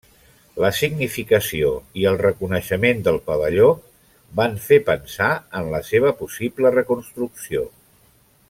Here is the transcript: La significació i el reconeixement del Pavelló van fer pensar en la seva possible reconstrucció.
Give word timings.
La 0.63 0.69
significació 0.77 1.67
i 2.03 2.07
el 2.13 2.17
reconeixement 2.21 3.03
del 3.09 3.19
Pavelló 3.29 3.69
van 4.41 4.57
fer 4.67 4.81
pensar 4.91 5.31
en 5.61 5.71
la 5.77 5.83
seva 5.93 6.17
possible 6.23 6.77
reconstrucció. 6.79 7.67